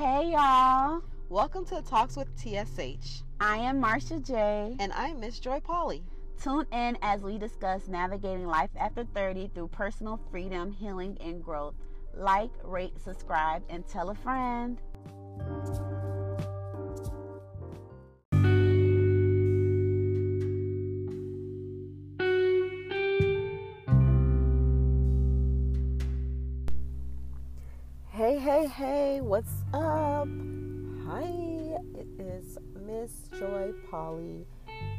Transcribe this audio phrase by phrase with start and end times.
[0.00, 1.02] Hey y'all.
[1.28, 3.22] Welcome to Talks with TSH.
[3.38, 4.74] I am Marsha J.
[4.80, 6.02] And I'm Miss Joy Poli.
[6.42, 11.74] Tune in as we discuss navigating life after 30 through personal freedom, healing, and growth.
[12.14, 14.80] Like, rate, subscribe, and tell a friend.
[28.60, 30.28] Hey, hey, what's up?
[31.06, 31.22] Hi,
[31.94, 34.44] it is Miss Joy Poli,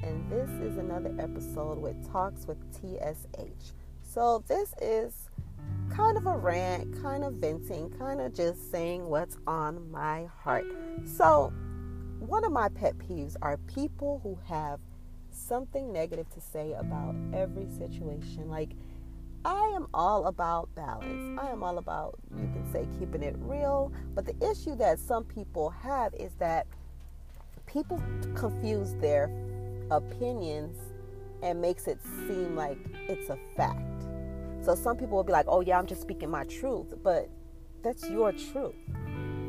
[0.02, 3.74] and this is another episode with Talks with TSH.
[4.02, 5.14] So, this is
[5.92, 10.66] kind of a rant, kind of venting, kind of just saying what's on my heart.
[11.06, 11.54] So,
[12.18, 14.80] one of my pet peeves are people who have
[15.30, 18.50] something negative to say about every situation.
[18.50, 18.72] Like,
[19.44, 21.40] I am all about balance.
[21.40, 23.92] I am all about, you can say, keeping it real.
[24.14, 26.68] But the issue that some people have is that
[27.66, 28.02] people
[28.36, 29.32] confuse their
[29.90, 30.78] opinions
[31.42, 33.80] and makes it seem like it's a fact.
[34.62, 36.94] So some people will be like, oh, yeah, I'm just speaking my truth.
[37.02, 37.28] But
[37.84, 38.76] that's your truth.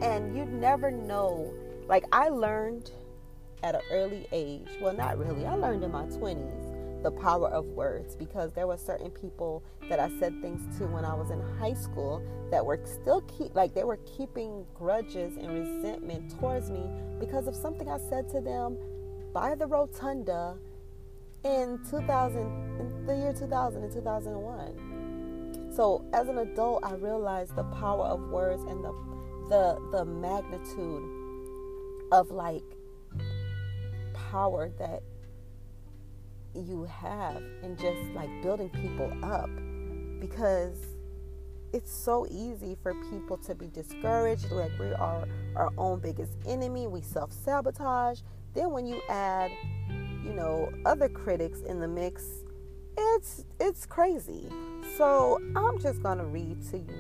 [0.00, 1.52] And you never know.
[1.86, 2.90] Like, I learned
[3.62, 6.71] at an early age, well, not really, I learned in my 20s
[7.02, 11.04] the power of words because there were certain people that I said things to when
[11.04, 15.48] I was in high school that were still keep like they were keeping grudges and
[15.48, 16.84] resentment towards me
[17.18, 18.76] because of something I said to them
[19.32, 20.56] by the rotunda
[21.44, 22.40] in 2000
[22.80, 25.72] in the year 2000 and 2001.
[25.74, 28.92] So as an adult I realized the power of words and the
[29.48, 31.02] the the magnitude
[32.12, 32.62] of like
[34.12, 35.02] power that
[36.54, 39.50] you have in just like building people up
[40.20, 40.78] because
[41.72, 44.50] it's so easy for people to be discouraged.
[44.50, 46.86] Like we are our own biggest enemy.
[46.86, 48.20] We self-sabotage.
[48.54, 49.50] Then when you add
[50.24, 52.24] you know other critics in the mix
[52.96, 54.48] it's it's crazy.
[54.96, 56.94] So i'm just gonna read to you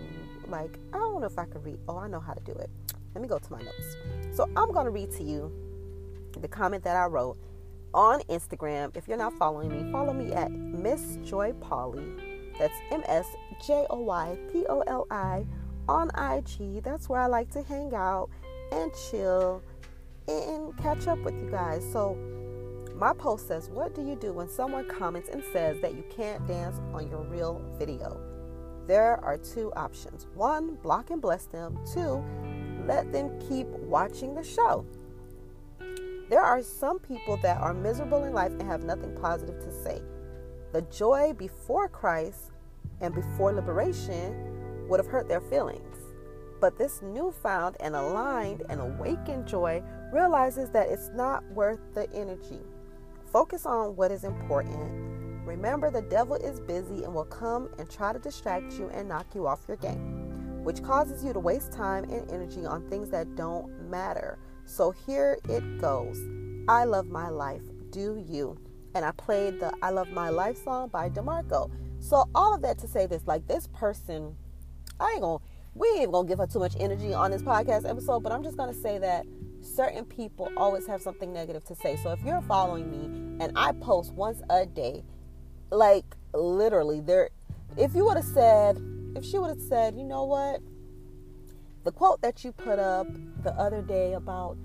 [0.48, 1.78] like i don't know if i can read.
[1.88, 2.70] Oh i know how to do it.
[3.14, 3.96] Let me go to my notes.
[4.36, 5.52] So i'm gonna read to you
[6.40, 7.36] the comment that i wrote
[7.94, 8.96] on Instagram.
[8.96, 12.04] If you're not following me, follow me at Miss Joy Poli.
[12.58, 13.26] That's M S
[13.64, 15.46] J O Y P O L I
[15.88, 16.82] on IG.
[16.82, 18.30] That's where I like to hang out
[18.70, 19.62] and chill
[20.28, 21.84] and catch up with you guys.
[21.92, 22.16] So,
[22.94, 26.46] my post says, What do you do when someone comments and says that you can't
[26.46, 28.20] dance on your reel video?
[28.86, 30.26] There are two options.
[30.34, 31.78] One, block and bless them.
[31.92, 32.24] Two,
[32.86, 34.84] let them keep watching the show.
[36.32, 40.00] There are some people that are miserable in life and have nothing positive to say.
[40.72, 42.52] The joy before Christ
[43.02, 45.98] and before liberation would have hurt their feelings.
[46.58, 52.60] But this newfound and aligned and awakened joy realizes that it's not worth the energy.
[53.30, 55.46] Focus on what is important.
[55.46, 59.26] Remember, the devil is busy and will come and try to distract you and knock
[59.34, 63.34] you off your game, which causes you to waste time and energy on things that
[63.34, 64.38] don't matter.
[64.64, 66.18] So here it goes.
[66.68, 67.62] I love my life.
[67.90, 68.58] Do you?
[68.94, 71.70] And I played the I Love My Life song by DeMarco.
[72.00, 74.36] So all of that to say this, like this person,
[75.00, 75.42] I ain't gonna
[75.74, 78.56] we ain't gonna give her too much energy on this podcast episode, but I'm just
[78.56, 79.24] gonna say that
[79.62, 81.96] certain people always have something negative to say.
[81.96, 85.04] So if you're following me and I post once a day,
[85.70, 87.30] like literally there
[87.76, 88.80] if you would have said
[89.14, 90.60] if she would have said, you know what?
[91.84, 93.06] The quote that you put up
[93.42, 94.56] the other day about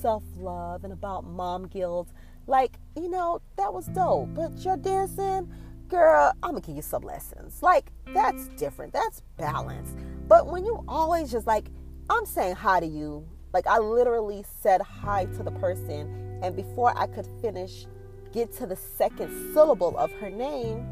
[0.00, 2.12] self love and about mom guilt,
[2.46, 4.34] like, you know, that was dope.
[4.34, 5.52] But you're dancing,
[5.88, 7.62] girl, I'm gonna give you some lessons.
[7.62, 8.92] Like, that's different.
[8.92, 9.94] That's balance.
[10.28, 11.68] But when you always just like,
[12.10, 16.96] I'm saying hi to you, like, I literally said hi to the person, and before
[16.96, 17.86] I could finish,
[18.32, 20.86] get to the second syllable of her name,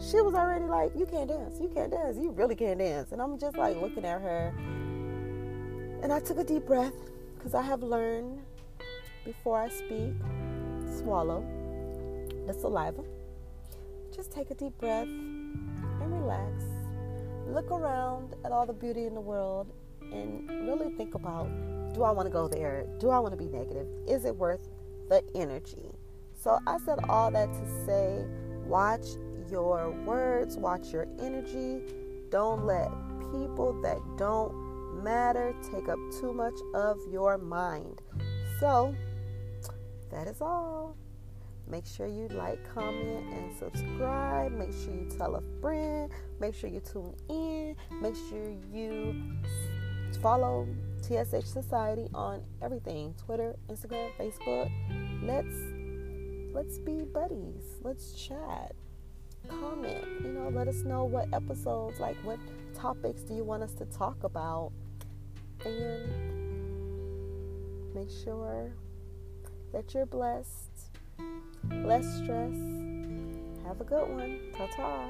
[0.00, 1.60] she was already like, You can't dance.
[1.60, 2.16] You can't dance.
[2.18, 3.12] You really can't dance.
[3.12, 4.52] And I'm just like looking at her
[6.02, 6.94] and I took a deep breath
[7.36, 8.40] because I have learned
[9.24, 10.14] before I speak,
[10.98, 11.44] swallow
[12.46, 13.04] the saliva.
[14.14, 16.64] Just take a deep breath and relax.
[17.46, 21.48] Look around at all the beauty in the world and really think about
[21.94, 22.86] do I want to go there?
[22.98, 23.86] Do I want to be negative?
[24.08, 24.68] Is it worth
[25.08, 25.90] the energy?
[26.34, 28.24] So I said all that to say
[28.66, 29.06] watch
[29.50, 31.80] your words, watch your energy.
[32.30, 32.90] Don't let
[33.30, 34.71] people that don't
[35.02, 38.00] matter take up too much of your mind.
[38.60, 38.94] So,
[40.10, 40.96] that is all.
[41.68, 44.52] Make sure you like, comment, and subscribe.
[44.52, 46.10] Make sure you tell a friend.
[46.40, 47.76] Make sure you tune in.
[48.00, 49.14] Make sure you
[50.20, 50.68] follow
[51.02, 54.70] TSH Society on everything Twitter, Instagram, Facebook.
[55.22, 55.56] Let's
[56.54, 57.78] let's be buddies.
[57.82, 58.74] Let's chat.
[59.48, 60.04] Comment.
[60.22, 62.38] You know, let us know what episodes, like what
[62.74, 64.72] topics do you want us to talk about?
[65.64, 66.08] and
[67.94, 68.70] make sure
[69.72, 70.70] that you're blessed,
[71.84, 72.56] less stress.
[73.66, 74.38] Have a good one.
[74.56, 75.06] Ta ta.